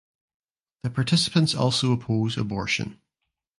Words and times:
The 0.81 0.89
participants 0.89 1.53
also 1.53 1.91
oppose 1.91 2.35
abortion. 2.35 2.99